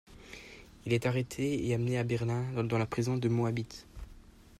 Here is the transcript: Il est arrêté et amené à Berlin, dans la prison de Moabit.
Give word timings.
Il 0.87 0.93
est 0.93 1.05
arrêté 1.05 1.67
et 1.67 1.75
amené 1.75 1.99
à 1.99 2.03
Berlin, 2.03 2.45
dans 2.63 2.79
la 2.79 2.87
prison 2.87 3.17
de 3.17 3.29
Moabit. 3.29 3.85